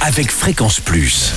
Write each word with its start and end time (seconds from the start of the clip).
avec 0.00 0.30
Fréquence 0.30 0.78
Plus. 0.80 1.32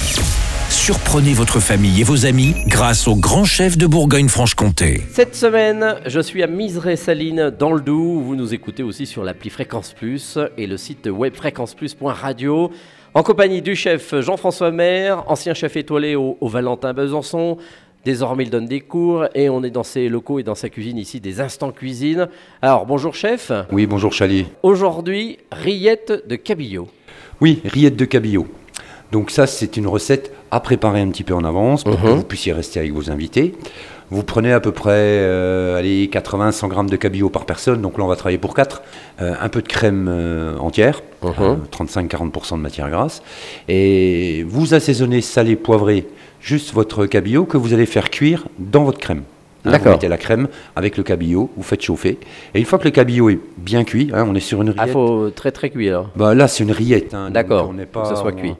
Surprenez 0.69 1.33
votre 1.33 1.59
famille 1.59 2.01
et 2.01 2.03
vos 2.03 2.25
amis 2.25 2.53
grâce 2.67 3.07
au 3.07 3.15
grand 3.15 3.43
chef 3.43 3.75
de 3.75 3.87
Bourgogne-Franche-Comté. 3.87 5.01
Cette 5.11 5.35
semaine, 5.35 5.95
je 6.05 6.19
suis 6.19 6.43
à 6.43 6.47
Miseré-Saline 6.47 7.49
dans 7.49 7.73
le 7.73 7.81
Doubs. 7.81 8.21
Vous 8.21 8.35
nous 8.35 8.53
écoutez 8.53 8.83
aussi 8.83 9.05
sur 9.07 9.23
l'appli 9.23 9.49
Fréquence 9.49 9.93
Plus 9.93 10.37
et 10.57 10.67
le 10.67 10.77
site 10.77 11.07
web 11.07 11.33
fréquenceplus.radio. 11.35 12.71
En 13.13 13.23
compagnie 13.23 13.61
du 13.61 13.75
chef 13.75 14.13
Jean-François 14.21 14.71
Maire, 14.71 15.23
ancien 15.27 15.53
chef 15.53 15.75
étoilé 15.75 16.15
au, 16.15 16.37
au 16.39 16.47
Valentin 16.47 16.93
Besançon. 16.93 17.57
Désormais, 18.03 18.45
il 18.45 18.49
donne 18.49 18.65
des 18.65 18.79
cours 18.81 19.25
et 19.35 19.47
on 19.49 19.63
est 19.63 19.69
dans 19.69 19.83
ses 19.83 20.09
locaux 20.09 20.39
et 20.39 20.43
dans 20.43 20.55
sa 20.55 20.69
cuisine 20.69 20.97
ici, 20.97 21.19
des 21.19 21.39
instants 21.39 21.71
cuisine. 21.71 22.27
Alors, 22.61 22.85
bonjour 22.87 23.13
chef. 23.13 23.51
Oui, 23.71 23.85
bonjour 23.85 24.11
Chali. 24.11 24.47
Aujourd'hui, 24.63 25.37
rillettes 25.51 26.27
de 26.27 26.35
cabillaud. 26.35 26.87
Oui, 27.41 27.61
rillettes 27.63 27.95
de 27.97 28.05
cabillaud. 28.05 28.47
Donc 29.11 29.29
ça, 29.29 29.45
c'est 29.45 29.77
une 29.77 29.85
recette 29.87 30.31
à 30.49 30.59
préparer 30.61 31.01
un 31.01 31.09
petit 31.09 31.23
peu 31.23 31.35
en 31.35 31.43
avance 31.43 31.83
pour 31.83 32.01
que 32.01 32.07
Mhm. 32.07 32.13
vous 32.15 32.23
puissiez 32.23 32.53
rester 32.53 32.79
avec 32.79 32.91
vos 32.91 33.11
invités. 33.11 33.53
Vous 34.11 34.23
prenez 34.23 34.51
à 34.51 34.59
peu 34.59 34.71
près 34.71 34.91
euh, 34.93 35.77
allez, 35.79 36.07
80-100 36.11 36.67
grammes 36.67 36.89
de 36.89 36.97
cabillaud 36.97 37.29
par 37.29 37.45
personne, 37.45 37.81
donc 37.81 37.97
là 37.97 38.03
on 38.03 38.07
va 38.07 38.15
travailler 38.17 38.37
pour 38.37 38.53
4. 38.53 38.81
un 39.19 39.49
peu 39.49 39.61
de 39.61 39.67
crème 39.67 40.07
euh, 40.09 40.57
entière, 40.57 41.01
Mhm. 41.23 41.33
euh, 41.39 41.55
35-40% 41.71 42.57
de 42.57 42.61
matière 42.61 42.89
grasse. 42.89 43.21
Et 43.69 44.43
vous 44.47 44.73
assaisonnez 44.73 45.21
salé, 45.21 45.55
poivré, 45.55 46.07
juste 46.41 46.73
votre 46.73 47.05
cabillaud 47.05 47.45
que 47.45 47.57
vous 47.57 47.73
allez 47.73 47.85
faire 47.85 48.09
cuire 48.09 48.45
dans 48.59 48.83
votre 48.83 48.99
crème. 48.99 49.23
Hein. 49.65 49.77
Vous 49.77 49.89
mettez 49.89 50.07
la 50.07 50.17
crème 50.17 50.47
avec 50.75 50.97
le 50.97 51.03
cabillaud, 51.03 51.51
vous 51.55 51.63
faites 51.63 51.81
chauffer. 51.83 52.17
Et 52.55 52.59
une 52.59 52.65
fois 52.65 52.79
que 52.79 52.85
le 52.85 52.89
cabillaud 52.91 53.29
est 53.29 53.39
bien 53.57 53.83
cuit, 53.83 54.09
hein, 54.13 54.25
on 54.27 54.33
est 54.35 54.39
sur 54.39 54.61
une 54.61 54.69
rillette. 54.71 54.85
Ah, 54.89 54.91
faut 54.91 55.29
très 55.29 55.51
très 55.51 55.69
cuit 55.69 55.89
alors. 55.89 56.09
Bah 56.15 56.33
là, 56.33 56.47
c'est 56.47 56.63
une 56.63 56.71
rillette. 56.71 57.13
hein, 57.13 57.29
D'accord, 57.29 57.67
On 57.69 57.73
n'est 57.73 57.85
pas, 57.85 58.01
que 58.03 58.07
ça 58.09 58.15
soit 58.15 58.31
cuit. 58.31 58.53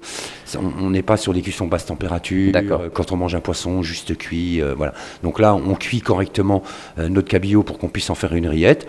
on 0.82 0.90
n'est 0.91 1.02
pas 1.02 1.18
sur 1.18 1.34
des 1.34 1.41
cuissons 1.41 1.66
basse 1.68 1.86
température. 1.88 2.52
D'accord. 2.52 2.82
euh, 2.82 2.90
Quand 2.94 3.12
on 3.12 3.18
mange 3.18 3.34
un 3.35 3.40
poisson, 3.40 3.82
juste 3.82 4.16
cuit. 4.18 4.62
euh, 4.62 4.74
voilà. 4.77 4.93
Donc 5.24 5.40
là, 5.40 5.55
on 5.55 5.74
cuit 5.76 6.02
correctement 6.02 6.62
euh, 6.99 7.10
notre 7.10 7.27
cabillaud 7.27 7.63
pour 7.63 7.80
qu'on 7.80 7.88
puisse 7.90 8.10
en 8.10 8.15
faire 8.15 8.34
une 8.34 8.48
rillette. 8.48 8.88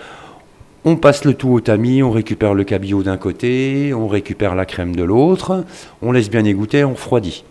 On 0.84 0.96
passe 0.96 1.24
le 1.24 1.34
tout 1.34 1.50
au 1.50 1.60
tamis, 1.60 2.02
on 2.02 2.10
récupère 2.10 2.54
le 2.54 2.64
cabillaud 2.64 3.04
d'un 3.04 3.16
côté, 3.16 3.94
on 3.94 4.08
récupère 4.08 4.56
la 4.56 4.64
crème 4.66 4.96
de 4.96 5.04
l'autre, 5.04 5.64
on 6.02 6.10
laisse 6.10 6.28
bien 6.28 6.44
égoutter, 6.44 6.82
on 6.82 6.94
refroidit. 6.94 7.44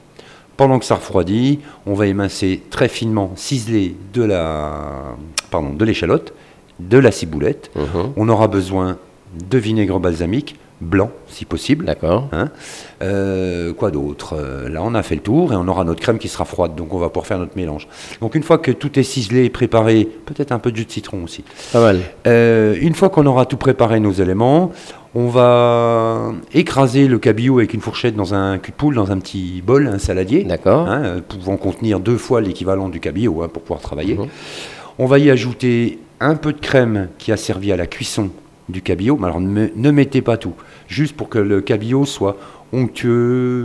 Pendant 0.62 0.78
que 0.78 0.86
ça 0.86 0.94
refroidit, 0.94 1.58
on 1.88 1.96
va 1.96 2.06
émincer 2.06 2.62
très 2.70 2.88
finement, 2.88 3.32
ciseler 3.36 3.96
de 4.14 4.22
la, 4.24 5.16
pardon, 5.50 5.74
de 5.74 5.84
l'échalote, 5.84 6.36
de 6.80 7.00
la 7.00 7.10
ciboulette. 7.10 7.72
Mhm. 7.76 8.14
On 8.16 8.30
aura 8.30 8.48
besoin 8.48 8.98
de 9.50 9.58
vinaigre 9.58 10.00
balsamique, 10.00 10.60
blanc 10.80 11.10
si 11.26 11.46
possible. 11.46 11.86
D'accord. 11.86 12.28
Hein. 12.32 12.50
Euh, 13.02 13.74
quoi 13.74 13.90
d'autre? 13.90 14.36
Euh, 14.38 14.70
Là, 14.70 14.82
on 14.84 14.94
a 14.94 15.02
fait 15.02 15.16
le 15.16 15.22
tour 15.22 15.52
et 15.52 15.56
on 15.56 15.68
aura 15.68 15.84
notre 15.84 16.00
crème 16.00 16.20
qui 16.20 16.28
sera 16.28 16.46
froide, 16.46 16.76
donc 16.76 16.94
on 16.94 17.00
va 17.00 17.10
pouvoir 17.10 17.26
faire 17.26 17.40
notre 17.40 17.56
mélange. 17.56 17.88
Donc 18.22 18.36
une 18.36 18.44
fois 18.44 18.60
que 18.60 18.70
tout 18.70 19.00
est 19.00 19.04
ciselé, 19.04 19.50
préparé, 19.50 20.08
peut-être 20.28 20.52
un 20.52 20.60
peu 20.60 20.72
de 20.72 20.78
jus 20.78 20.86
de 20.86 20.92
citron 20.92 21.24
aussi. 21.24 21.44
Pas 21.74 21.82
mal. 21.82 22.02
Euh, 22.28 22.76
une 22.80 22.94
fois 22.94 23.10
qu'on 23.10 23.26
aura 23.26 23.48
tout 23.48 23.58
préparé 23.58 24.00
nos 24.00 24.12
éléments, 24.12 24.72
on 25.14 25.28
va 25.28 26.34
écraser 26.54 27.08
le 27.08 27.20
cabillaud 27.20 27.58
avec 27.58 27.74
une 27.74 27.82
fourchette 27.82 28.16
dans 28.16 28.34
un 28.34 28.58
cul 28.58 28.72
de 28.72 28.76
poule, 28.76 28.96
dans 28.96 29.12
un 29.12 29.20
petit 29.20 29.62
bol, 29.66 29.88
un 29.88 30.00
saladier, 30.00 30.44
D'accord. 30.44 30.88
hein, 30.88 31.04
euh, 31.04 31.22
pouvant 31.22 31.58
contenir 31.58 32.00
deux 32.00 32.18
fois 32.18 32.42
l'équivalent 32.42 32.88
du 32.90 33.00
cabillaud 33.00 33.44
hein, 33.44 33.50
pour 33.50 33.62
pouvoir 33.62 33.82
travailler. 33.82 34.16
Mhm. 34.16 34.28
On 35.00 35.06
va 35.06 35.20
y 35.20 35.30
ajouter 35.30 36.00
un 36.20 36.36
peu 36.36 36.54
de 36.54 36.60
crème 36.60 37.10
qui 37.18 37.32
a 37.32 37.38
servi 37.38 37.72
à 37.72 37.78
la 37.78 37.88
cuisson 37.88 38.30
du 38.70 38.82
cabillaud. 38.82 39.18
Mais 39.20 39.26
alors 39.26 39.42
ne, 39.42 39.50
me- 39.50 39.72
ne 39.76 39.92
mettez 39.92 40.22
pas 40.22 40.38
tout, 40.38 40.54
juste 40.88 41.16
pour 41.16 41.30
que 41.30 41.40
le 41.40 41.62
cabillaud 41.62 42.06
soit 42.06 42.38
onctueux, 42.74 43.10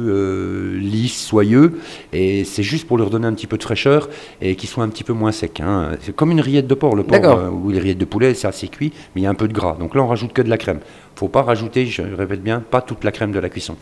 euh, 0.08 0.78
lisse, 0.78 1.24
soyeux. 1.26 1.78
Et 2.12 2.44
c'est 2.44 2.62
juste 2.64 2.86
pour 2.88 2.96
lui 2.98 3.04
redonner 3.04 3.26
un 3.26 3.34
petit 3.34 3.46
peu 3.46 3.56
de 3.56 3.62
fraîcheur 3.62 4.08
et 4.40 4.56
qu'il 4.56 4.68
soit 4.68 4.82
un 4.84 4.88
petit 4.88 5.04
peu 5.04 5.12
moins 5.12 5.30
sec. 5.32 5.60
hein. 5.60 5.90
C'est 6.00 6.14
comme 6.14 6.30
une 6.32 6.40
rillette 6.40 6.66
de 6.66 6.74
porc, 6.74 6.96
le 6.96 7.04
porc 7.04 7.18
euh, 7.38 7.48
ou 7.50 7.70
les 7.70 7.78
rillettes 7.78 7.98
de 7.98 8.04
poulet, 8.04 8.34
c'est 8.34 8.48
assez 8.48 8.66
cuit, 8.68 8.92
mais 9.14 9.20
il 9.20 9.24
y 9.24 9.26
a 9.26 9.30
un 9.30 9.34
peu 9.34 9.46
de 9.48 9.52
gras. 9.52 9.76
Donc 9.78 9.94
là, 9.94 10.02
on 10.02 10.08
rajoute 10.08 10.32
que 10.32 10.42
de 10.42 10.50
la 10.50 10.58
crème. 10.58 10.80
faut 11.14 11.28
pas 11.28 11.42
rajouter, 11.42 11.86
je 11.86 12.02
répète 12.02 12.42
bien, 12.42 12.60
pas 12.60 12.80
toute 12.80 13.04
la 13.04 13.12
crème 13.12 13.30
de 13.32 13.38
la 13.38 13.48
cuisson. 13.48 13.76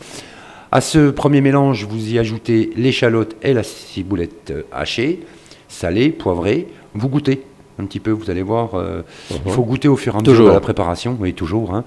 À 0.71 0.81
ce 0.81 1.09
premier 1.09 1.41
mélange, 1.41 1.85
vous 1.89 2.11
y 2.13 2.19
ajoutez 2.19 2.69
l'échalote 2.75 3.35
et 3.41 3.53
la 3.53 3.63
ciboulette 3.63 4.51
euh, 4.51 4.63
hachée, 4.71 5.21
salée, 5.67 6.09
poivrée. 6.09 6.67
Vous 6.93 7.09
goûtez 7.09 7.41
un 7.79 7.85
petit 7.85 7.99
peu, 7.99 8.11
vous 8.11 8.29
allez 8.29 8.41
voir. 8.41 8.75
euh, 8.75 9.01
Il 9.45 9.51
faut 9.51 9.63
goûter 9.63 9.87
au 9.87 9.95
fur 9.97 10.15
et 10.15 10.17
à 10.17 10.21
mesure 10.21 10.45
de 10.47 10.51
la 10.51 10.59
préparation, 10.61 11.17
oui, 11.19 11.33
toujours. 11.33 11.73
hein. 11.73 11.83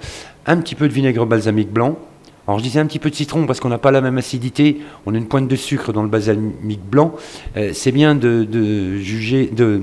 Un 0.47 0.59
petit 0.59 0.75
peu 0.75 0.89
de 0.89 0.93
vinaigre 0.93 1.27
balsamique 1.27 1.71
blanc. 1.73 1.99
Alors 2.47 2.59
je 2.59 2.65
disais 2.65 2.81
un 2.81 2.87
petit 2.87 2.99
peu 2.99 3.11
de 3.11 3.15
citron 3.15 3.45
parce 3.47 3.61
qu'on 3.61 3.69
n'a 3.69 3.77
pas 3.77 3.91
la 3.91 4.01
même 4.01 4.17
acidité. 4.17 4.79
On 5.05 5.15
a 5.15 5.19
une 5.19 5.27
pointe 5.27 5.49
de 5.49 5.57
sucre 5.57 5.93
dans 5.93 6.03
le 6.03 6.09
balsamique 6.09 6.81
blanc. 6.83 7.15
Euh, 7.59 7.71
c'est 7.75 7.93
bien 7.93 8.15
de, 8.15 8.45
de 8.45 8.97
juger, 8.97 9.51
de 9.55 9.83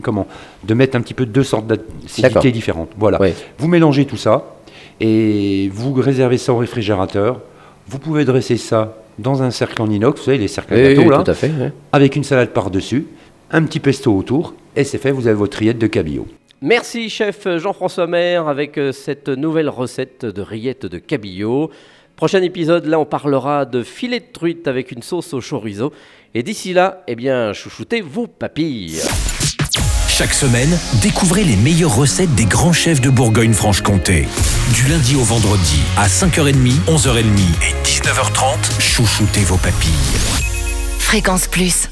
comment, 0.00 0.28
de 0.62 0.74
mettre 0.74 0.96
un 0.96 1.00
petit 1.00 1.14
peu 1.14 1.26
deux 1.26 1.42
sortes 1.42 1.66
d'acidité 1.66 2.52
différentes. 2.52 2.90
Voilà. 2.98 3.18
Vous 3.58 3.66
mélangez 3.66 4.04
tout 4.04 4.16
ça 4.16 4.54
et 5.00 5.68
vous 5.74 5.92
réservez 5.94 6.38
ça 6.38 6.52
au 6.52 6.56
réfrigérateur. 6.58 7.40
Vous 7.88 7.98
pouvez 7.98 8.24
dresser 8.24 8.56
ça 8.58 8.96
dans 9.18 9.42
un 9.42 9.50
cercle 9.50 9.82
en 9.82 9.90
inox, 9.90 10.20
vous 10.20 10.24
savez, 10.26 10.38
les 10.38 10.48
cercles 10.48 10.74
à 10.74 10.76
Oui, 10.76 10.82
gâteau, 10.94 11.02
oui, 11.02 11.08
là, 11.08 11.22
tout 11.24 11.30
à 11.30 11.34
fait. 11.34 11.50
avec 11.92 12.14
une 12.16 12.24
salade 12.24 12.50
par-dessus, 12.50 13.06
un 13.50 13.62
petit 13.64 13.80
pesto 13.80 14.16
autour, 14.16 14.54
et 14.76 14.84
c'est 14.84 14.98
fait, 14.98 15.10
vous 15.10 15.26
avez 15.26 15.36
votre 15.36 15.58
rillette 15.58 15.78
de 15.78 15.86
cabillaud. 15.86 16.26
Merci 16.60 17.10
chef 17.10 17.46
Jean-François 17.58 18.06
Maire 18.06 18.48
avec 18.48 18.78
euh, 18.78 18.92
cette 18.92 19.28
nouvelle 19.28 19.68
recette 19.68 20.24
de 20.24 20.40
rillettes 20.40 20.86
de 20.86 20.98
cabillaud. 20.98 21.70
Prochain 22.16 22.42
épisode, 22.42 22.86
là 22.86 22.98
on 22.98 23.04
parlera 23.04 23.66
de 23.66 23.82
filet 23.82 24.20
de 24.20 24.32
truite 24.32 24.68
avec 24.68 24.92
une 24.92 25.02
sauce 25.02 25.34
au 25.34 25.40
chorizo. 25.40 25.92
Et 26.34 26.42
d'ici 26.42 26.72
là, 26.72 27.02
eh 27.06 27.16
bien, 27.16 27.52
chouchoutez 27.52 28.00
vos 28.00 28.26
papilles. 28.26 29.00
Chaque 30.08 30.32
semaine, 30.32 30.70
découvrez 31.02 31.42
les 31.42 31.56
meilleures 31.56 31.94
recettes 31.94 32.34
des 32.36 32.44
grands 32.44 32.72
chefs 32.72 33.00
de 33.00 33.10
Bourgogne-Franche-Comté. 33.10 34.26
Du 34.72 34.88
lundi 34.88 35.16
au 35.16 35.24
vendredi, 35.24 35.80
à 35.96 36.06
5h30, 36.06 36.54
11h30 36.86 37.24
et 37.62 37.74
19h30, 37.84 38.80
chouchoutez 38.80 39.40
vos 39.40 39.56
papilles. 39.56 39.90
Fréquence 41.00 41.48
Plus. 41.48 41.88